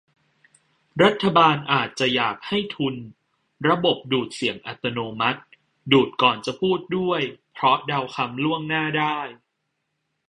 [1.03, 2.95] รัฐบาลอาจจะอยากให้ทุน
[3.69, 5.41] ระบบดูดเสียงอัตโนมัติ
[5.91, 7.21] ดูดก่อนจะพูดด้วย
[7.53, 9.17] เพราะเดาคำล่วงหน้าได้